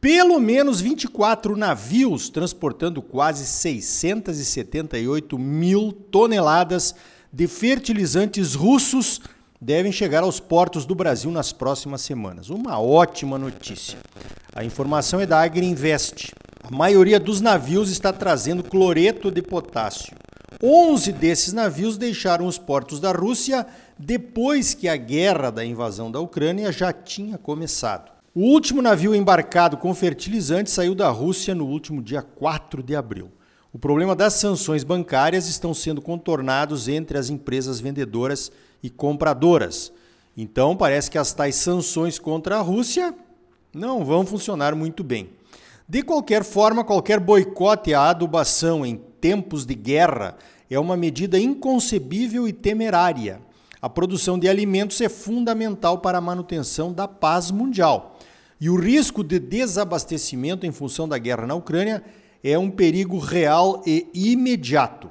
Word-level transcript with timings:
Pelo 0.00 0.40
menos 0.40 0.80
24 0.80 1.54
navios 1.58 2.30
transportando 2.30 3.02
quase 3.02 3.44
678 3.44 5.38
mil 5.38 5.92
toneladas 5.92 6.94
de 7.30 7.46
fertilizantes 7.46 8.54
russos 8.54 9.20
devem 9.60 9.92
chegar 9.92 10.22
aos 10.22 10.40
portos 10.40 10.86
do 10.86 10.94
Brasil 10.94 11.30
nas 11.30 11.52
próximas 11.52 12.00
semanas. 12.00 12.48
Uma 12.48 12.80
ótima 12.80 13.36
notícia. 13.36 13.98
A 14.54 14.64
informação 14.64 15.20
é 15.20 15.26
da 15.26 15.42
Agriinvest. 15.42 16.32
A 16.64 16.74
maioria 16.74 17.20
dos 17.20 17.42
navios 17.42 17.90
está 17.90 18.10
trazendo 18.10 18.64
cloreto 18.64 19.30
de 19.30 19.42
potássio. 19.42 20.16
11 20.62 21.12
desses 21.12 21.52
navios 21.52 21.98
deixaram 21.98 22.46
os 22.46 22.56
portos 22.56 23.00
da 23.00 23.12
Rússia 23.12 23.66
depois 23.98 24.72
que 24.72 24.88
a 24.88 24.96
guerra 24.96 25.50
da 25.50 25.62
invasão 25.62 26.10
da 26.10 26.20
Ucrânia 26.20 26.72
já 26.72 26.90
tinha 26.90 27.36
começado. 27.36 28.19
O 28.32 28.42
último 28.42 28.80
navio 28.80 29.12
embarcado 29.12 29.76
com 29.76 29.92
fertilizante 29.92 30.70
saiu 30.70 30.94
da 30.94 31.08
Rússia 31.08 31.52
no 31.52 31.66
último 31.66 32.00
dia 32.00 32.22
4 32.22 32.80
de 32.80 32.94
abril. 32.94 33.28
O 33.72 33.78
problema 33.78 34.14
das 34.14 34.34
sanções 34.34 34.84
bancárias 34.84 35.48
estão 35.48 35.74
sendo 35.74 36.00
contornados 36.00 36.86
entre 36.86 37.18
as 37.18 37.28
empresas 37.28 37.80
vendedoras 37.80 38.52
e 38.80 38.88
compradoras. 38.88 39.92
Então, 40.36 40.76
parece 40.76 41.10
que 41.10 41.18
as 41.18 41.32
tais 41.32 41.56
sanções 41.56 42.20
contra 42.20 42.58
a 42.58 42.60
Rússia 42.60 43.12
não 43.74 44.04
vão 44.04 44.24
funcionar 44.24 44.76
muito 44.76 45.02
bem. 45.02 45.30
De 45.88 46.00
qualquer 46.04 46.44
forma, 46.44 46.84
qualquer 46.84 47.18
boicote 47.18 47.92
à 47.94 48.10
adubação 48.10 48.86
em 48.86 48.94
tempos 49.20 49.66
de 49.66 49.74
guerra 49.74 50.36
é 50.70 50.78
uma 50.78 50.96
medida 50.96 51.36
inconcebível 51.36 52.46
e 52.46 52.52
temerária. 52.52 53.40
A 53.82 53.88
produção 53.88 54.38
de 54.38 54.48
alimentos 54.48 55.00
é 55.00 55.08
fundamental 55.08 55.98
para 55.98 56.18
a 56.18 56.20
manutenção 56.20 56.92
da 56.92 57.08
paz 57.08 57.50
mundial. 57.50 58.18
E 58.60 58.68
o 58.68 58.76
risco 58.76 59.24
de 59.24 59.38
desabastecimento 59.38 60.66
em 60.66 60.72
função 60.72 61.08
da 61.08 61.16
guerra 61.16 61.46
na 61.46 61.54
Ucrânia 61.54 62.02
é 62.44 62.58
um 62.58 62.70
perigo 62.70 63.18
real 63.18 63.82
e 63.86 64.06
imediato. 64.12 65.08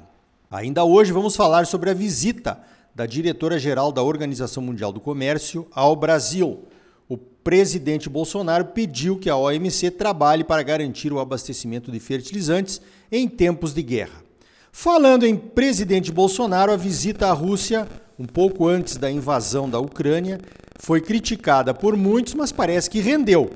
Ainda 0.51 0.83
hoje 0.83 1.11
vamos 1.11 1.35
falar 1.35 1.65
sobre 1.65 1.89
a 1.89 1.95
visita 1.95 2.59
da 2.93 3.07
diretora-geral 3.07 3.91
da 3.91 4.03
Organização 4.03 4.61
Mundial 4.61 4.91
do 4.91 4.99
Comércio 4.99 5.67
ao 5.71 5.95
Brasil. 5.95 6.65
O 7.07 7.17
presidente 7.17 8.07
Bolsonaro 8.07 8.65
pediu 8.65 9.17
que 9.17 9.31
a 9.31 9.35
OMC 9.35 9.89
trabalhe 9.91 10.43
para 10.43 10.61
garantir 10.61 11.11
o 11.11 11.19
abastecimento 11.19 11.91
de 11.91 11.99
fertilizantes 11.99 12.79
em 13.11 13.27
tempos 13.27 13.73
de 13.73 13.81
guerra. 13.81 14.23
Falando 14.71 15.25
em 15.25 15.35
presidente 15.35 16.11
Bolsonaro, 16.11 16.71
a 16.71 16.77
visita 16.77 17.27
à 17.27 17.31
Rússia, 17.31 17.87
um 18.19 18.25
pouco 18.25 18.67
antes 18.67 18.97
da 18.97 19.09
invasão 19.09 19.69
da 19.69 19.79
Ucrânia, 19.79 20.41
foi 20.77 20.99
criticada 20.99 21.73
por 21.73 21.95
muitos, 21.95 22.33
mas 22.33 22.51
parece 22.51 22.89
que 22.89 22.99
rendeu. 22.99 23.49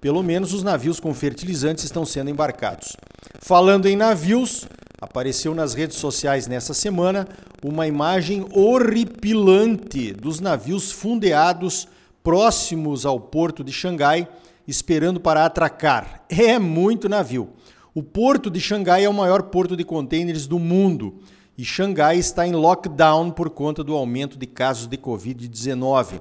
Pelo 0.00 0.24
menos 0.24 0.52
os 0.52 0.64
navios 0.64 0.98
com 0.98 1.14
fertilizantes 1.14 1.84
estão 1.84 2.04
sendo 2.04 2.28
embarcados. 2.28 2.96
Falando 3.40 3.86
em 3.86 3.96
navios, 3.96 4.66
apareceu 5.00 5.54
nas 5.54 5.72
redes 5.72 5.98
sociais 5.98 6.48
nessa 6.48 6.74
semana 6.74 7.28
uma 7.62 7.86
imagem 7.86 8.44
horripilante 8.52 10.12
dos 10.12 10.40
navios 10.40 10.90
fundeados 10.90 11.86
próximos 12.22 13.06
ao 13.06 13.20
porto 13.20 13.62
de 13.62 13.72
Xangai, 13.72 14.28
esperando 14.66 15.20
para 15.20 15.44
atracar. 15.44 16.24
É 16.28 16.58
muito 16.58 17.08
navio. 17.08 17.50
O 17.94 18.02
porto 18.02 18.50
de 18.50 18.60
Xangai 18.60 19.04
é 19.04 19.08
o 19.08 19.14
maior 19.14 19.44
porto 19.44 19.76
de 19.76 19.84
contêineres 19.84 20.46
do 20.46 20.58
mundo 20.58 21.20
e 21.58 21.64
Xangai 21.64 22.16
está 22.18 22.46
em 22.46 22.52
lockdown 22.52 23.32
por 23.32 23.50
conta 23.50 23.82
do 23.82 23.96
aumento 23.96 24.38
de 24.38 24.46
casos 24.46 24.86
de 24.86 24.96
Covid-19. 24.96 26.20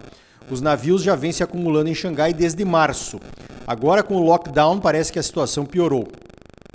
Os 0.50 0.62
navios 0.62 1.04
já 1.04 1.16
vêm 1.16 1.32
se 1.32 1.44
acumulando 1.44 1.92
em 1.92 1.94
Xangai 1.94 2.34
desde 2.34 2.66
março. 2.66 3.20
Agora, 3.68 4.02
com 4.02 4.16
o 4.16 4.24
lockdown, 4.24 4.80
parece 4.80 5.14
que 5.14 5.20
a 5.20 5.24
situação 5.24 5.64
piorou. 5.64 6.08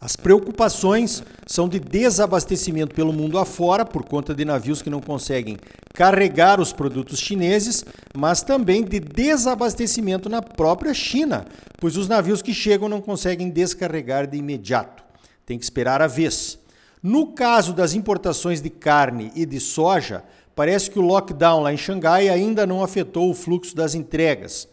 As 0.00 0.14
preocupações 0.14 1.24
são 1.44 1.68
de 1.68 1.80
desabastecimento 1.80 2.94
pelo 2.94 3.12
mundo 3.12 3.36
afora, 3.36 3.84
por 3.84 4.04
conta 4.04 4.32
de 4.32 4.44
navios 4.44 4.80
que 4.80 4.90
não 4.90 5.00
conseguem 5.00 5.56
carregar 5.92 6.60
os 6.60 6.72
produtos 6.72 7.18
chineses, 7.18 7.84
mas 8.16 8.42
também 8.42 8.84
de 8.84 9.00
desabastecimento 9.00 10.28
na 10.28 10.40
própria 10.40 10.94
China, 10.94 11.46
pois 11.80 11.96
os 11.96 12.06
navios 12.06 12.40
que 12.40 12.54
chegam 12.54 12.88
não 12.88 13.00
conseguem 13.00 13.50
descarregar 13.50 14.26
de 14.28 14.36
imediato. 14.36 15.02
Tem 15.44 15.58
que 15.58 15.64
esperar 15.64 16.00
a 16.00 16.06
vez. 16.06 16.61
No 17.02 17.26
caso 17.26 17.72
das 17.72 17.94
importações 17.94 18.60
de 18.60 18.70
carne 18.70 19.32
e 19.34 19.44
de 19.44 19.58
soja, 19.58 20.22
parece 20.54 20.88
que 20.88 21.00
o 21.00 21.02
lockdown 21.02 21.60
lá 21.60 21.72
em 21.72 21.76
Xangai 21.76 22.28
ainda 22.28 22.64
não 22.64 22.80
afetou 22.80 23.28
o 23.28 23.34
fluxo 23.34 23.74
das 23.74 23.96
entregas. 23.96 24.68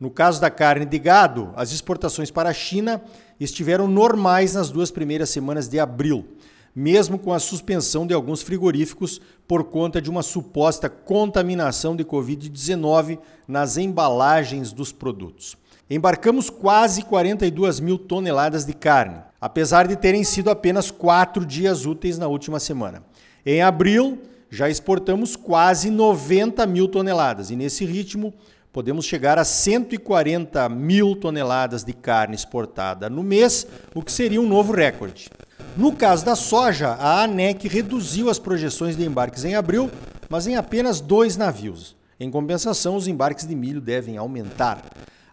No 0.00 0.10
caso 0.10 0.40
da 0.40 0.50
carne 0.50 0.84
de 0.84 0.98
gado, 0.98 1.52
as 1.54 1.70
exportações 1.70 2.32
para 2.32 2.48
a 2.48 2.52
China 2.52 3.00
estiveram 3.38 3.86
normais 3.86 4.54
nas 4.54 4.70
duas 4.70 4.90
primeiras 4.90 5.30
semanas 5.30 5.68
de 5.68 5.78
abril, 5.78 6.26
mesmo 6.74 7.16
com 7.16 7.32
a 7.32 7.38
suspensão 7.38 8.04
de 8.04 8.12
alguns 8.12 8.42
frigoríficos 8.42 9.20
por 9.46 9.62
conta 9.62 10.02
de 10.02 10.10
uma 10.10 10.22
suposta 10.24 10.88
contaminação 10.88 11.94
de 11.94 12.04
Covid-19 12.04 13.20
nas 13.46 13.76
embalagens 13.76 14.72
dos 14.72 14.90
produtos. 14.90 15.56
Embarcamos 15.90 16.50
quase 16.50 17.02
42 17.02 17.80
mil 17.80 17.96
toneladas 17.96 18.66
de 18.66 18.74
carne, 18.74 19.22
apesar 19.40 19.88
de 19.88 19.96
terem 19.96 20.22
sido 20.22 20.50
apenas 20.50 20.90
quatro 20.90 21.46
dias 21.46 21.86
úteis 21.86 22.18
na 22.18 22.26
última 22.26 22.60
semana. 22.60 23.02
Em 23.44 23.62
abril, 23.62 24.18
já 24.50 24.68
exportamos 24.68 25.34
quase 25.34 25.88
90 25.88 26.66
mil 26.66 26.88
toneladas 26.88 27.50
e, 27.50 27.56
nesse 27.56 27.86
ritmo, 27.86 28.34
podemos 28.70 29.06
chegar 29.06 29.38
a 29.38 29.44
140 29.44 30.68
mil 30.68 31.16
toneladas 31.16 31.84
de 31.84 31.94
carne 31.94 32.34
exportada 32.34 33.08
no 33.08 33.22
mês, 33.22 33.66
o 33.94 34.02
que 34.02 34.12
seria 34.12 34.42
um 34.42 34.46
novo 34.46 34.74
recorde. 34.74 35.30
No 35.74 35.94
caso 35.94 36.22
da 36.22 36.36
soja, 36.36 36.88
a 37.00 37.22
ANEC 37.22 37.66
reduziu 37.66 38.28
as 38.28 38.38
projeções 38.38 38.94
de 38.94 39.06
embarques 39.06 39.42
em 39.42 39.54
abril, 39.54 39.90
mas 40.28 40.46
em 40.46 40.54
apenas 40.54 41.00
dois 41.00 41.38
navios. 41.38 41.96
Em 42.20 42.30
compensação, 42.30 42.94
os 42.94 43.08
embarques 43.08 43.46
de 43.46 43.54
milho 43.54 43.80
devem 43.80 44.18
aumentar. 44.18 44.82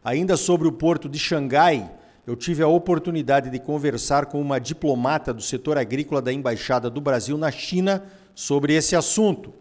Ainda 0.05 0.37
sobre 0.37 0.67
o 0.67 0.71
porto 0.71 1.09
de 1.09 1.17
Xangai, 1.17 1.89
eu 2.27 2.35
tive 2.35 2.61
a 2.61 2.67
oportunidade 2.67 3.49
de 3.49 3.57
conversar 3.57 4.27
com 4.27 4.39
uma 4.39 4.59
diplomata 4.59 5.33
do 5.33 5.41
setor 5.41 5.79
agrícola 5.79 6.21
da 6.21 6.31
Embaixada 6.31 6.91
do 6.91 7.01
Brasil 7.01 7.39
na 7.39 7.49
China 7.49 8.03
sobre 8.35 8.75
esse 8.75 8.95
assunto. 8.95 9.51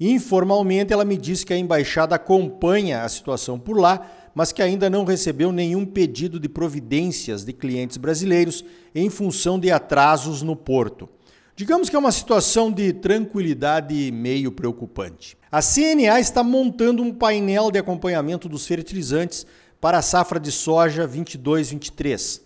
Informalmente, 0.00 0.94
ela 0.94 1.04
me 1.04 1.18
disse 1.18 1.44
que 1.44 1.52
a 1.52 1.58
embaixada 1.58 2.14
acompanha 2.14 3.02
a 3.02 3.08
situação 3.10 3.58
por 3.58 3.78
lá, 3.78 4.10
mas 4.34 4.50
que 4.50 4.62
ainda 4.62 4.88
não 4.88 5.04
recebeu 5.04 5.52
nenhum 5.52 5.84
pedido 5.84 6.40
de 6.40 6.48
providências 6.48 7.44
de 7.44 7.52
clientes 7.52 7.98
brasileiros 7.98 8.64
em 8.94 9.10
função 9.10 9.60
de 9.60 9.70
atrasos 9.70 10.40
no 10.40 10.56
porto. 10.56 11.06
Digamos 11.54 11.90
que 11.90 11.96
é 11.96 11.98
uma 11.98 12.12
situação 12.12 12.72
de 12.72 12.94
tranquilidade 12.94 14.10
meio 14.10 14.50
preocupante. 14.50 15.36
A 15.50 15.60
CNA 15.60 16.18
está 16.18 16.42
montando 16.42 17.02
um 17.02 17.12
painel 17.12 17.70
de 17.70 17.78
acompanhamento 17.78 18.48
dos 18.48 18.66
fertilizantes 18.66 19.46
para 19.82 19.98
a 19.98 20.02
safra 20.02 20.38
de 20.38 20.52
soja 20.52 21.08
22-23. 21.08 22.40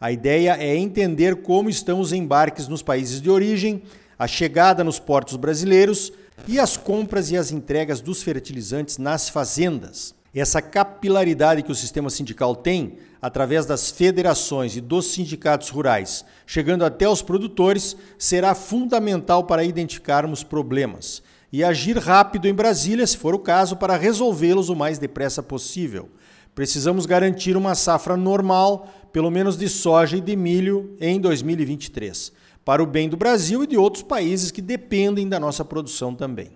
A 0.00 0.12
ideia 0.12 0.56
é 0.56 0.76
entender 0.76 1.42
como 1.42 1.68
estão 1.68 1.98
os 1.98 2.12
embarques 2.12 2.68
nos 2.68 2.80
países 2.80 3.20
de 3.20 3.28
origem, 3.28 3.82
a 4.16 4.28
chegada 4.28 4.84
nos 4.84 5.00
portos 5.00 5.34
brasileiros 5.34 6.12
e 6.46 6.60
as 6.60 6.76
compras 6.76 7.32
e 7.32 7.36
as 7.36 7.50
entregas 7.50 8.00
dos 8.00 8.22
fertilizantes 8.22 8.98
nas 8.98 9.28
fazendas. 9.28 10.14
Essa 10.32 10.62
capilaridade 10.62 11.64
que 11.64 11.72
o 11.72 11.74
sistema 11.74 12.08
sindical 12.08 12.54
tem, 12.54 12.98
através 13.20 13.66
das 13.66 13.90
federações 13.90 14.76
e 14.76 14.80
dos 14.80 15.06
sindicatos 15.06 15.70
rurais, 15.70 16.24
chegando 16.46 16.84
até 16.84 17.08
os 17.08 17.20
produtores, 17.20 17.96
será 18.16 18.54
fundamental 18.54 19.42
para 19.42 19.64
identificarmos 19.64 20.44
problemas 20.44 21.20
e 21.52 21.64
agir 21.64 21.96
rápido 21.96 22.46
em 22.46 22.54
Brasília, 22.54 23.06
se 23.06 23.16
for 23.16 23.34
o 23.34 23.40
caso, 23.40 23.76
para 23.76 23.96
resolvê-los 23.96 24.68
o 24.68 24.76
mais 24.76 24.98
depressa 24.98 25.42
possível. 25.42 26.10
Precisamos 26.56 27.06
garantir 27.06 27.56
uma 27.56 27.76
safra 27.76 28.16
normal, 28.16 28.88
pelo 29.12 29.30
menos 29.30 29.56
de 29.56 29.68
soja 29.68 30.16
e 30.16 30.20
de 30.20 30.34
milho, 30.34 30.96
em 31.00 31.20
2023 31.20 32.32
para 32.66 32.82
o 32.82 32.86
bem 32.86 33.08
do 33.08 33.16
Brasil 33.16 33.62
e 33.62 33.66
de 33.68 33.76
outros 33.76 34.02
países 34.02 34.50
que 34.50 34.60
dependem 34.60 35.28
da 35.28 35.38
nossa 35.38 35.64
produção 35.64 36.12
também. 36.12 36.50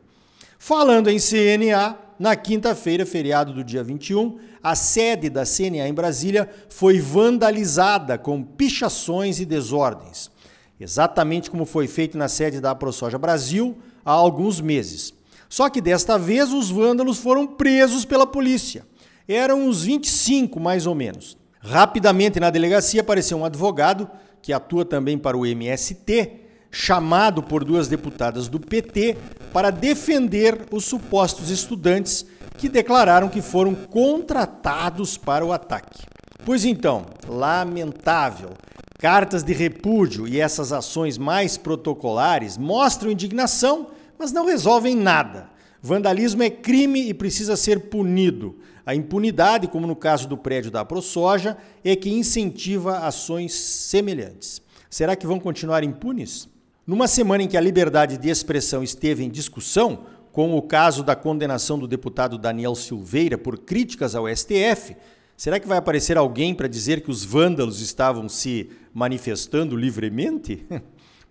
Falando 0.58 1.08
em 1.08 1.18
CNA, 1.20 1.96
na 2.18 2.34
quinta-feira, 2.34 3.06
feriado 3.06 3.54
do 3.54 3.62
dia 3.62 3.84
21, 3.84 4.40
a 4.60 4.74
sede 4.74 5.30
da 5.30 5.44
CNA 5.46 5.86
em 5.86 5.94
Brasília 5.94 6.50
foi 6.68 6.98
vandalizada 6.98 8.18
com 8.18 8.42
pichações 8.42 9.38
e 9.38 9.46
desordens. 9.46 10.32
exatamente 10.80 11.48
como 11.48 11.64
foi 11.64 11.86
feito 11.86 12.18
na 12.18 12.26
sede 12.26 12.60
da 12.60 12.74
ProSoja 12.74 13.16
Brasil 13.16 13.78
há 14.04 14.10
alguns 14.10 14.60
meses. 14.60 15.14
Só 15.48 15.70
que 15.70 15.80
desta 15.80 16.18
vez 16.18 16.52
os 16.52 16.70
vândalos 16.70 17.18
foram 17.18 17.46
presos 17.46 18.04
pela 18.04 18.26
polícia. 18.26 18.84
Eram 19.28 19.66
uns 19.66 19.82
25, 19.82 20.58
mais 20.58 20.86
ou 20.86 20.94
menos. 20.94 21.36
Rapidamente 21.60 22.40
na 22.40 22.50
delegacia 22.50 23.00
apareceu 23.00 23.38
um 23.38 23.44
advogado, 23.44 24.10
que 24.40 24.52
atua 24.52 24.84
também 24.84 25.18
para 25.18 25.36
o 25.36 25.44
MST, 25.44 26.40
chamado 26.70 27.42
por 27.42 27.64
duas 27.64 27.88
deputadas 27.88 28.48
do 28.48 28.58
PT 28.58 29.16
para 29.52 29.70
defender 29.70 30.66
os 30.70 30.84
supostos 30.84 31.50
estudantes 31.50 32.24
que 32.56 32.68
declararam 32.68 33.28
que 33.28 33.42
foram 33.42 33.74
contratados 33.74 35.16
para 35.16 35.44
o 35.44 35.52
ataque. 35.52 36.02
Pois 36.44 36.64
então, 36.64 37.06
lamentável, 37.28 38.50
cartas 38.98 39.42
de 39.42 39.52
repúdio 39.52 40.28
e 40.28 40.40
essas 40.40 40.72
ações 40.72 41.18
mais 41.18 41.56
protocolares 41.56 42.56
mostram 42.56 43.10
indignação, 43.10 43.88
mas 44.18 44.32
não 44.32 44.46
resolvem 44.46 44.94
nada. 44.94 45.48
Vandalismo 45.82 46.42
é 46.42 46.50
crime 46.50 47.08
e 47.08 47.14
precisa 47.14 47.56
ser 47.56 47.80
punido. 47.88 48.58
A 48.84 48.94
impunidade, 48.94 49.68
como 49.68 49.86
no 49.86 49.96
caso 49.96 50.28
do 50.28 50.36
prédio 50.36 50.70
da 50.70 50.84
ProSoja, 50.84 51.56
é 51.82 51.96
que 51.96 52.10
incentiva 52.10 52.98
ações 52.98 53.54
semelhantes. 53.54 54.60
Será 54.90 55.16
que 55.16 55.26
vão 55.26 55.38
continuar 55.38 55.82
impunes? 55.84 56.48
Numa 56.86 57.06
semana 57.06 57.44
em 57.44 57.48
que 57.48 57.56
a 57.56 57.60
liberdade 57.60 58.18
de 58.18 58.28
expressão 58.28 58.82
esteve 58.82 59.24
em 59.24 59.30
discussão, 59.30 60.06
com 60.32 60.56
o 60.56 60.62
caso 60.62 61.02
da 61.02 61.16
condenação 61.16 61.78
do 61.78 61.88
deputado 61.88 62.36
Daniel 62.36 62.74
Silveira 62.74 63.38
por 63.38 63.58
críticas 63.58 64.14
ao 64.14 64.28
STF, 64.28 64.96
será 65.36 65.58
que 65.58 65.68
vai 65.68 65.78
aparecer 65.78 66.16
alguém 66.16 66.54
para 66.54 66.68
dizer 66.68 67.00
que 67.00 67.10
os 67.10 67.24
vândalos 67.24 67.80
estavam 67.80 68.28
se 68.28 68.70
manifestando 68.92 69.76
livremente? 69.76 70.66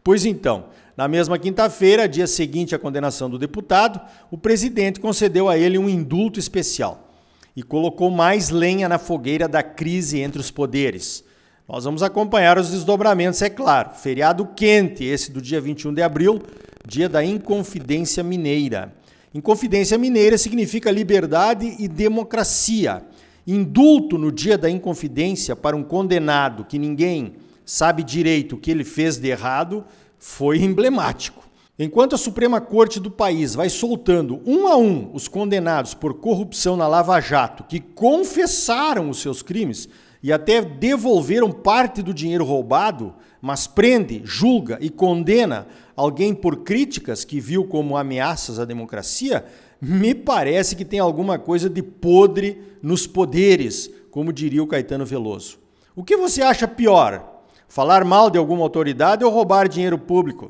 pois 0.04 0.26
então, 0.26 0.66
na 0.96 1.08
mesma 1.08 1.40
quinta-feira, 1.40 2.10
dia 2.10 2.28
seguinte 2.28 2.76
à 2.76 2.80
condenação 2.80 3.30
do 3.30 3.40
deputado, 3.40 4.02
o 4.30 4.38
presidente 4.38 5.00
concedeu 5.00 5.48
a 5.48 5.58
ele 5.58 5.78
um 5.78 5.88
indulto 5.88 6.40
especial 6.40 7.14
e 7.56 7.64
colocou 7.64 8.12
mais 8.12 8.50
lenha 8.50 8.90
na 8.90 8.98
fogueira 8.98 9.48
da 9.48 9.64
crise 9.64 10.20
entre 10.20 10.42
os 10.42 10.52
poderes. 10.52 11.24
Nós 11.68 11.84
vamos 11.84 12.02
acompanhar 12.02 12.58
os 12.58 12.72
desdobramentos, 12.72 13.42
é 13.42 13.50
claro. 13.50 13.92
Feriado 13.92 14.46
quente, 14.56 15.04
esse 15.04 15.32
do 15.32 15.42
dia 15.42 15.62
21 15.62 15.94
de 15.94 16.02
abril, 16.02 16.42
dia 16.86 17.08
da 17.08 17.24
Inconfidência 17.24 18.24
Mineira. 18.24 18.94
Inconfidência 19.34 19.98
Mineira 19.98 20.38
significa 20.38 20.90
liberdade 20.90 21.76
e 21.78 21.88
democracia. 21.88 23.04
Indulto 23.46 24.18
no 24.18 24.32
dia 24.32 24.58
da 24.58 24.70
Inconfidência 24.70 25.56
para 25.56 25.76
um 25.76 25.84
condenado 25.84 26.66
que 26.66 26.80
ninguém 26.80 27.36
sabe 27.70 28.04
direito 28.04 28.56
o 28.56 28.58
que 28.58 28.72
ele 28.72 28.84
fez 28.84 29.18
de 29.18 29.28
errado 29.28 29.86
foi 30.18 30.58
emblemático. 30.64 31.48
Enquanto 31.78 32.16
a 32.16 32.18
Suprema 32.18 32.60
Corte 32.60 33.00
do 33.00 33.12
país 33.12 33.54
vai 33.54 33.70
soltando 33.70 34.42
um 34.46 34.68
a 34.68 34.76
um 34.76 35.12
os 35.14 35.28
condenados 35.28 35.94
por 35.94 36.16
corrupção 36.16 36.76
na 36.76 36.88
Lava 36.88 37.20
Jato 37.22 37.64
que 37.64 37.80
confessaram 37.80 39.10
os 39.10 39.22
seus 39.22 39.42
crimes, 39.42 39.88
e 40.22 40.34
até 40.34 40.62
devolveram 40.62 41.50
parte 41.50 42.02
do 42.02 42.14
dinheiro 42.14 42.44
roubado, 42.44 43.14
mas 43.42 43.68
prende, 43.68 44.22
julga 44.26 44.78
e 44.82 44.90
condena 44.90 45.66
alguém 45.96 46.34
por 46.34 46.58
críticas 46.58 47.24
que 47.24 47.40
viu 47.40 47.64
como 47.64 47.96
ameaças 47.96 48.60
à 48.60 48.66
democracia, 48.66 49.46
me 49.82 50.14
parece 50.14 50.76
que 50.76 50.84
tem 50.84 51.00
alguma 51.00 51.40
coisa 51.40 51.70
de 51.70 51.82
podre 51.82 52.62
nos 52.82 53.08
poderes, 53.08 53.90
como 54.12 54.34
diria 54.34 54.62
o 54.62 54.68
Caetano 54.68 55.06
Veloso. 55.06 55.58
O 55.96 56.04
que 56.04 56.18
você 56.18 56.42
acha 56.42 56.68
pior? 56.68 57.39
Falar 57.70 58.04
mal 58.04 58.32
de 58.32 58.38
alguma 58.40 58.64
autoridade 58.64 59.24
ou 59.24 59.32
roubar 59.32 59.70
dinheiro 59.70 60.00
público? 60.00 60.50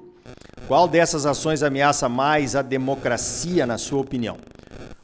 Qual 0.70 0.88
dessas 0.88 1.26
ações 1.26 1.62
ameaça 1.62 2.08
mais 2.08 2.56
a 2.56 2.62
democracia, 2.62 3.66
na 3.66 3.78
sua 3.78 4.00
opinião? 4.00 4.38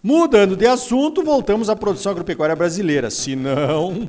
Mudando 0.02 0.56
de 0.56 0.66
assunto, 0.66 1.22
voltamos 1.22 1.70
à 1.70 1.76
produção 1.76 2.14
agropecuária 2.14 2.56
brasileira. 2.56 3.10
Se 3.10 3.36
não, 3.36 4.08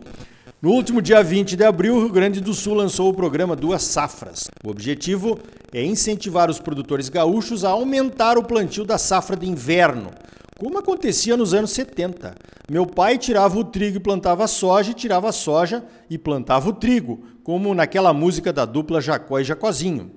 no 0.62 0.70
último 0.70 1.03
dia 1.03 1.20
20 1.20 1.56
de 1.56 1.64
abril, 1.64 1.97
o 1.97 2.00
Rio 2.03 2.12
Grande 2.12 2.41
do 2.41 2.55
Sul 2.55 2.75
lançou 2.75 3.08
o 3.08 3.14
programa 3.14 3.56
Duas 3.56 3.82
Safras. 3.82 4.44
O 4.64 4.70
objetivo 4.70 5.37
é 5.73 5.85
incentivar 5.85 6.49
os 6.49 6.61
produtores 6.61 7.08
gaúchos 7.08 7.64
a 7.64 7.70
aumentar 7.70 8.38
o 8.38 8.44
plantio 8.44 8.85
da 8.85 8.99
safra 8.99 9.35
de 9.35 9.49
inverno, 9.49 10.12
como 10.56 10.79
acontecia 10.79 11.37
nos 11.37 11.53
anos 11.53 11.73
70. 11.73 12.37
Meu 12.70 12.87
pai 12.87 13.19
tirava 13.19 13.58
o 13.58 13.64
trigo 13.64 13.97
e 13.97 14.00
plantava 14.00 14.47
soja, 14.47 14.93
e 14.93 14.94
tirava 14.94 15.29
a 15.29 15.32
soja 15.32 15.85
e 16.08 16.17
plantava 16.17 16.69
o 16.69 16.73
trigo, 16.73 17.20
como 17.46 17.76
naquela 17.76 18.12
música 18.12 18.52
da 18.52 18.64
dupla 18.64 19.00
Jacó 19.00 19.38
e 19.38 19.44
Jacozinho. 19.44 20.10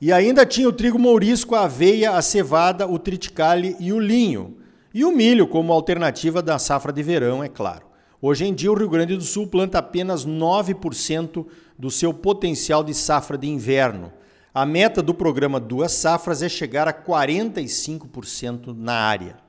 E 0.00 0.12
ainda 0.12 0.46
tinha 0.46 0.68
o 0.68 0.72
trigo 0.72 1.00
mourisco, 1.00 1.56
a 1.56 1.64
aveia, 1.64 2.12
a 2.12 2.22
cevada, 2.22 2.86
o 2.86 2.96
triticale 2.96 3.74
e 3.80 3.92
o 3.92 3.98
linho. 3.98 4.58
E 4.94 5.04
o 5.04 5.10
milho 5.10 5.48
como 5.48 5.72
alternativa 5.72 6.40
da 6.40 6.60
safra 6.60 6.92
de 6.92 7.02
verão, 7.02 7.42
é 7.42 7.48
claro. 7.48 7.86
Hoje 8.22 8.44
em 8.44 8.54
dia, 8.54 8.70
o 8.70 8.76
Rio 8.76 8.88
Grande 8.88 9.16
do 9.16 9.24
Sul 9.24 9.48
planta 9.48 9.78
apenas 9.78 10.24
9% 10.24 11.44
do 11.76 11.90
seu 11.90 12.14
potencial 12.14 12.84
de 12.84 12.94
safra 12.94 13.36
de 13.36 13.48
inverno. 13.48 14.12
A 14.54 14.64
meta 14.64 15.02
do 15.02 15.12
programa 15.12 15.58
Duas 15.58 15.90
Safras 15.90 16.40
é 16.40 16.48
chegar 16.48 16.86
a 16.86 16.92
45% 16.92 18.72
na 18.78 18.94
área. 18.94 19.45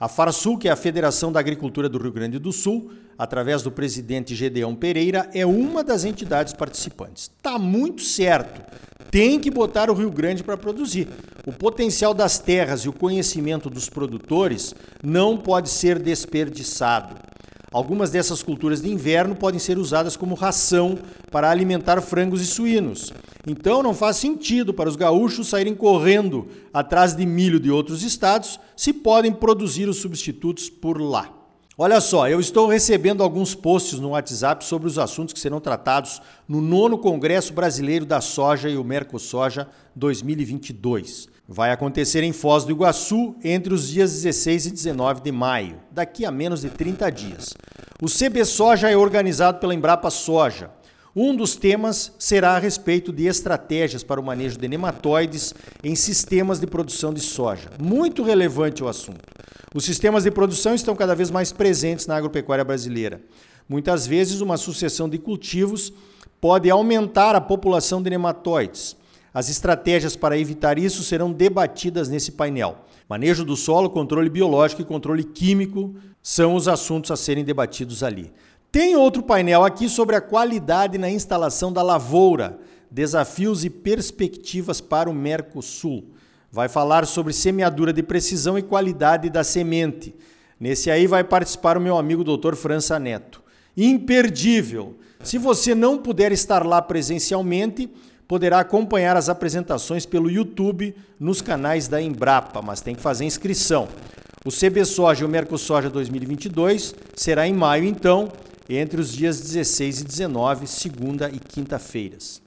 A 0.00 0.06
Farsul, 0.06 0.56
que 0.56 0.68
é 0.68 0.70
a 0.70 0.76
Federação 0.76 1.32
da 1.32 1.40
Agricultura 1.40 1.88
do 1.88 1.98
Rio 1.98 2.12
Grande 2.12 2.38
do 2.38 2.52
Sul, 2.52 2.92
através 3.18 3.62
do 3.62 3.72
presidente 3.72 4.32
Gedeão 4.32 4.72
Pereira, 4.72 5.28
é 5.34 5.44
uma 5.44 5.82
das 5.82 6.04
entidades 6.04 6.52
participantes. 6.52 7.24
Está 7.24 7.58
muito 7.58 8.02
certo. 8.02 8.62
Tem 9.10 9.40
que 9.40 9.50
botar 9.50 9.90
o 9.90 9.94
Rio 9.94 10.10
Grande 10.10 10.44
para 10.44 10.56
produzir. 10.56 11.08
O 11.44 11.52
potencial 11.52 12.14
das 12.14 12.38
terras 12.38 12.82
e 12.82 12.88
o 12.88 12.92
conhecimento 12.92 13.68
dos 13.68 13.88
produtores 13.88 14.72
não 15.02 15.36
pode 15.36 15.68
ser 15.68 15.98
desperdiçado. 15.98 17.16
Algumas 17.70 18.10
dessas 18.10 18.42
culturas 18.42 18.80
de 18.80 18.90
inverno 18.90 19.34
podem 19.34 19.60
ser 19.60 19.76
usadas 19.76 20.16
como 20.16 20.34
ração 20.34 20.98
para 21.30 21.50
alimentar 21.50 22.00
frangos 22.00 22.40
e 22.40 22.46
suínos. 22.46 23.12
Então 23.46 23.82
não 23.82 23.92
faz 23.92 24.16
sentido 24.16 24.72
para 24.72 24.88
os 24.88 24.96
gaúchos 24.96 25.48
saírem 25.48 25.74
correndo 25.74 26.48
atrás 26.72 27.14
de 27.14 27.26
milho 27.26 27.60
de 27.60 27.70
outros 27.70 28.02
estados 28.02 28.58
se 28.74 28.92
podem 28.92 29.32
produzir 29.32 29.88
os 29.88 29.98
substitutos 29.98 30.70
por 30.70 31.00
lá. 31.00 31.34
Olha 31.80 32.00
só, 32.00 32.28
eu 32.28 32.40
estou 32.40 32.66
recebendo 32.66 33.22
alguns 33.22 33.54
posts 33.54 34.00
no 34.00 34.08
WhatsApp 34.08 34.64
sobre 34.64 34.88
os 34.88 34.98
assuntos 34.98 35.32
que 35.32 35.38
serão 35.38 35.60
tratados 35.60 36.20
no 36.48 36.60
nono 36.60 36.98
Congresso 36.98 37.52
Brasileiro 37.52 38.04
da 38.04 38.20
Soja 38.20 38.68
e 38.68 38.76
o 38.76 38.82
Mercosoja 38.82 39.68
2022. 39.94 41.28
Vai 41.50 41.72
acontecer 41.72 42.22
em 42.22 42.30
Foz 42.30 42.64
do 42.64 42.72
Iguaçu 42.72 43.34
entre 43.42 43.72
os 43.72 43.88
dias 43.88 44.12
16 44.12 44.66
e 44.66 44.70
19 44.70 45.22
de 45.22 45.32
maio, 45.32 45.80
daqui 45.90 46.26
a 46.26 46.30
menos 46.30 46.60
de 46.60 46.68
30 46.68 47.10
dias. 47.10 47.54
O 48.02 48.06
CB 48.06 48.44
Soja 48.44 48.90
é 48.90 48.94
organizado 48.94 49.58
pela 49.58 49.74
Embrapa 49.74 50.10
Soja. 50.10 50.70
Um 51.16 51.34
dos 51.34 51.56
temas 51.56 52.12
será 52.18 52.50
a 52.50 52.58
respeito 52.58 53.10
de 53.10 53.24
estratégias 53.24 54.02
para 54.02 54.20
o 54.20 54.22
manejo 54.22 54.58
de 54.58 54.68
nematóides 54.68 55.54
em 55.82 55.94
sistemas 55.94 56.60
de 56.60 56.66
produção 56.66 57.14
de 57.14 57.20
soja. 57.22 57.70
Muito 57.80 58.22
relevante 58.22 58.84
o 58.84 58.88
assunto. 58.88 59.24
Os 59.74 59.86
sistemas 59.86 60.24
de 60.24 60.30
produção 60.30 60.74
estão 60.74 60.94
cada 60.94 61.14
vez 61.14 61.30
mais 61.30 61.50
presentes 61.50 62.06
na 62.06 62.14
agropecuária 62.14 62.62
brasileira. 62.62 63.22
Muitas 63.66 64.06
vezes, 64.06 64.42
uma 64.42 64.58
sucessão 64.58 65.08
de 65.08 65.16
cultivos 65.16 65.94
pode 66.42 66.68
aumentar 66.68 67.34
a 67.34 67.40
população 67.40 68.02
de 68.02 68.10
nematóides. 68.10 68.97
As 69.38 69.48
estratégias 69.48 70.16
para 70.16 70.36
evitar 70.36 70.80
isso 70.80 71.04
serão 71.04 71.30
debatidas 71.32 72.08
nesse 72.08 72.32
painel. 72.32 72.78
Manejo 73.08 73.44
do 73.44 73.54
solo, 73.54 73.88
controle 73.88 74.28
biológico 74.28 74.82
e 74.82 74.84
controle 74.84 75.22
químico 75.22 75.94
são 76.20 76.56
os 76.56 76.66
assuntos 76.66 77.12
a 77.12 77.16
serem 77.16 77.44
debatidos 77.44 78.02
ali. 78.02 78.32
Tem 78.72 78.96
outro 78.96 79.22
painel 79.22 79.64
aqui 79.64 79.88
sobre 79.88 80.16
a 80.16 80.20
qualidade 80.20 80.98
na 80.98 81.08
instalação 81.08 81.72
da 81.72 81.82
lavoura, 81.82 82.58
desafios 82.90 83.64
e 83.64 83.70
perspectivas 83.70 84.80
para 84.80 85.08
o 85.08 85.14
Mercosul. 85.14 86.06
Vai 86.50 86.68
falar 86.68 87.06
sobre 87.06 87.32
semeadura 87.32 87.92
de 87.92 88.02
precisão 88.02 88.58
e 88.58 88.62
qualidade 88.62 89.30
da 89.30 89.44
semente. 89.44 90.16
Nesse 90.58 90.90
aí 90.90 91.06
vai 91.06 91.22
participar 91.22 91.78
o 91.78 91.80
meu 91.80 91.96
amigo 91.96 92.24
Dr. 92.24 92.56
França 92.56 92.98
Neto. 92.98 93.40
Imperdível. 93.76 94.96
Se 95.22 95.38
você 95.38 95.76
não 95.76 95.96
puder 95.96 96.32
estar 96.32 96.66
lá 96.66 96.82
presencialmente, 96.82 97.88
poderá 98.28 98.60
acompanhar 98.60 99.16
as 99.16 99.30
apresentações 99.30 100.04
pelo 100.04 100.30
YouTube 100.30 100.94
nos 101.18 101.40
canais 101.40 101.88
da 101.88 102.00
Embrapa, 102.00 102.60
mas 102.60 102.82
tem 102.82 102.94
que 102.94 103.00
fazer 103.00 103.24
inscrição. 103.24 103.88
O 104.44 104.50
CB 104.50 104.84
Soja 104.84 105.22
e 105.22 105.26
o 105.26 105.28
Mercosoja 105.28 105.88
2022 105.88 106.94
será 107.16 107.48
em 107.48 107.54
maio, 107.54 107.84
então, 107.84 108.30
entre 108.68 109.00
os 109.00 109.10
dias 109.10 109.40
16 109.40 110.02
e 110.02 110.04
19, 110.04 110.66
segunda 110.66 111.30
e 111.30 111.38
quinta-feiras. 111.38 112.42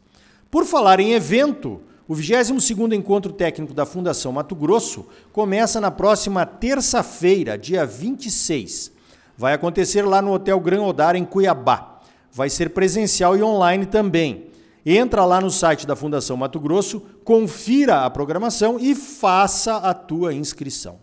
Por 0.51 0.65
falar 0.65 0.99
em 0.99 1.13
evento, 1.13 1.81
o 2.07 2.13
22º 2.13 2.93
Encontro 2.93 3.33
Técnico 3.33 3.73
da 3.73 3.85
Fundação 3.85 4.31
Mato 4.31 4.53
Grosso 4.53 5.07
começa 5.33 5.81
na 5.81 5.89
próxima 5.89 6.45
terça-feira, 6.45 7.57
dia 7.57 7.85
26. 7.85 8.91
Vai 9.35 9.53
acontecer 9.53 10.03
lá 10.03 10.21
no 10.21 10.33
Hotel 10.33 10.59
Gran 10.59 10.83
Odar, 10.83 11.15
em 11.15 11.25
Cuiabá. 11.25 11.99
Vai 12.31 12.49
ser 12.49 12.69
presencial 12.69 13.35
e 13.35 13.41
online 13.41 13.87
também. 13.87 14.50
Entra 14.85 15.25
lá 15.25 15.39
no 15.39 15.51
site 15.51 15.85
da 15.85 15.95
Fundação 15.95 16.35
Mato 16.35 16.59
Grosso, 16.59 17.01
confira 17.23 18.03
a 18.03 18.09
programação 18.09 18.79
e 18.79 18.95
faça 18.95 19.77
a 19.77 19.93
tua 19.93 20.33
inscrição. 20.33 20.99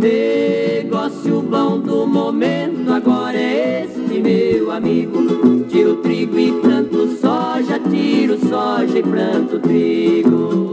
Negócio 0.00 1.42
bom 1.42 1.80
do 1.80 2.06
momento 2.06 2.90
agora 2.90 3.36
é 3.36 3.84
este, 3.84 4.20
meu 4.20 4.70
amigo. 4.70 5.64
Tiro 5.68 5.96
trigo 5.96 6.38
e 6.38 6.52
planto 6.52 7.06
soja, 7.18 7.78
tiro 7.90 8.38
soja 8.48 8.98
e 8.98 9.02
planto 9.02 9.58
trigo. 9.60 10.67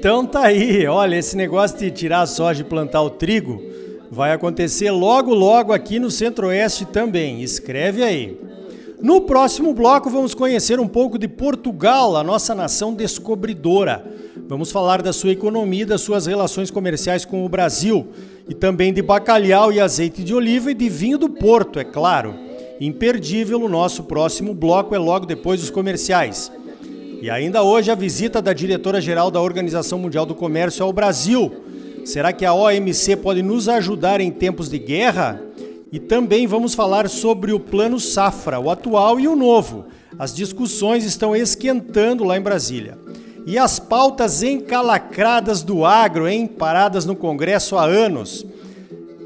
Então 0.00 0.24
tá 0.24 0.44
aí, 0.44 0.86
olha, 0.86 1.16
esse 1.16 1.36
negócio 1.36 1.76
de 1.76 1.90
tirar 1.90 2.22
a 2.22 2.26
soja 2.26 2.62
e 2.62 2.64
plantar 2.64 3.02
o 3.02 3.10
trigo 3.10 3.62
vai 4.10 4.32
acontecer 4.32 4.90
logo 4.90 5.34
logo 5.34 5.74
aqui 5.74 5.98
no 5.98 6.10
Centro-Oeste 6.10 6.86
também. 6.86 7.42
Escreve 7.42 8.02
aí. 8.02 8.40
No 9.02 9.20
próximo 9.20 9.74
bloco 9.74 10.08
vamos 10.08 10.32
conhecer 10.32 10.80
um 10.80 10.88
pouco 10.88 11.18
de 11.18 11.28
Portugal, 11.28 12.16
a 12.16 12.24
nossa 12.24 12.54
nação 12.54 12.94
descobridora. 12.94 14.02
Vamos 14.48 14.72
falar 14.72 15.02
da 15.02 15.12
sua 15.12 15.32
economia 15.32 15.84
das 15.84 16.00
suas 16.00 16.24
relações 16.24 16.70
comerciais 16.70 17.26
com 17.26 17.44
o 17.44 17.48
Brasil 17.50 18.08
e 18.48 18.54
também 18.54 18.94
de 18.94 19.02
bacalhau 19.02 19.70
e 19.70 19.80
azeite 19.80 20.24
de 20.24 20.32
oliva 20.32 20.70
e 20.70 20.74
de 20.74 20.88
vinho 20.88 21.18
do 21.18 21.28
Porto, 21.28 21.78
é 21.78 21.84
claro. 21.84 22.34
Imperdível 22.80 23.60
o 23.60 23.68
nosso 23.68 24.04
próximo 24.04 24.54
bloco 24.54 24.94
é 24.94 24.98
logo 24.98 25.26
depois 25.26 25.60
dos 25.60 25.68
comerciais. 25.68 26.50
E 27.20 27.28
ainda 27.28 27.62
hoje 27.62 27.90
a 27.90 27.94
visita 27.94 28.40
da 28.40 28.54
diretora-geral 28.54 29.30
da 29.30 29.42
Organização 29.42 29.98
Mundial 29.98 30.24
do 30.24 30.34
Comércio 30.34 30.82
ao 30.82 30.90
Brasil. 30.90 31.52
Será 32.02 32.32
que 32.32 32.46
a 32.46 32.54
OMC 32.54 33.14
pode 33.16 33.42
nos 33.42 33.68
ajudar 33.68 34.22
em 34.22 34.30
tempos 34.30 34.70
de 34.70 34.78
guerra? 34.78 35.38
E 35.92 35.98
também 35.98 36.46
vamos 36.46 36.74
falar 36.74 37.10
sobre 37.10 37.52
o 37.52 37.60
Plano 37.60 38.00
Safra, 38.00 38.58
o 38.58 38.70
atual 38.70 39.20
e 39.20 39.28
o 39.28 39.36
novo. 39.36 39.84
As 40.18 40.34
discussões 40.34 41.04
estão 41.04 41.36
esquentando 41.36 42.24
lá 42.24 42.38
em 42.38 42.40
Brasília. 42.40 42.96
E 43.46 43.58
as 43.58 43.78
pautas 43.78 44.42
encalacradas 44.42 45.62
do 45.62 45.84
agro, 45.84 46.26
hein? 46.26 46.46
Paradas 46.46 47.04
no 47.04 47.14
Congresso 47.14 47.76
há 47.76 47.84
anos. 47.84 48.46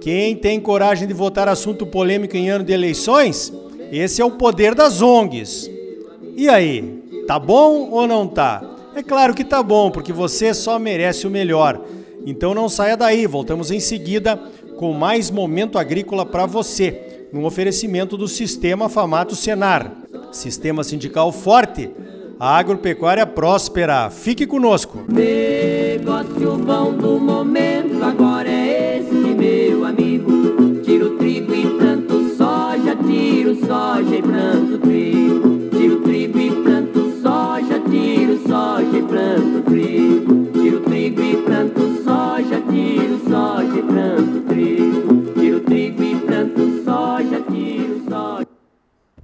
Quem 0.00 0.34
tem 0.34 0.58
coragem 0.58 1.06
de 1.06 1.14
votar 1.14 1.48
assunto 1.48 1.86
polêmico 1.86 2.36
em 2.36 2.50
ano 2.50 2.64
de 2.64 2.72
eleições? 2.72 3.52
Esse 3.92 4.20
é 4.20 4.24
o 4.24 4.32
poder 4.32 4.74
das 4.74 5.00
ONGs. 5.00 5.70
E 6.36 6.48
aí, 6.48 7.03
Tá 7.26 7.38
bom 7.38 7.90
ou 7.90 8.06
não 8.06 8.26
tá? 8.26 8.62
É 8.94 9.02
claro 9.02 9.34
que 9.34 9.44
tá 9.44 9.62
bom, 9.62 9.90
porque 9.90 10.12
você 10.12 10.54
só 10.54 10.78
merece 10.78 11.26
o 11.26 11.30
melhor. 11.30 11.80
Então 12.26 12.54
não 12.54 12.68
saia 12.68 12.96
daí, 12.96 13.26
voltamos 13.26 13.70
em 13.70 13.80
seguida 13.80 14.38
com 14.76 14.92
mais 14.92 15.30
momento 15.30 15.78
agrícola 15.78 16.24
para 16.26 16.46
você, 16.46 17.26
no 17.32 17.44
oferecimento 17.44 18.16
do 18.16 18.28
Sistema 18.28 18.88
Famato 18.88 19.34
Senar. 19.34 19.92
Sistema 20.32 20.84
sindical 20.84 21.32
forte, 21.32 21.90
a 22.38 22.56
agropecuária 22.56 23.26
próspera. 23.26 24.10
Fique 24.10 24.46
conosco. 24.46 25.04
Negócio 25.08 26.56
bom 26.58 26.92
do 26.92 27.18
momento 27.18 27.63